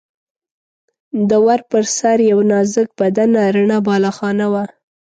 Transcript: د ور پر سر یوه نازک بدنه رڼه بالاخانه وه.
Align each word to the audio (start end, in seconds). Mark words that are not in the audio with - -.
د 1.29 1.31
ور 1.45 1.61
پر 1.69 1.83
سر 1.97 2.17
یوه 2.31 2.45
نازک 2.51 2.89
بدنه 3.01 3.41
رڼه 3.55 3.77
بالاخانه 3.87 4.45
وه. 4.53 4.63